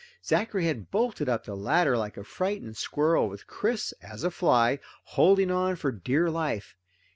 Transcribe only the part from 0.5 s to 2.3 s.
had bolted up the ladder like a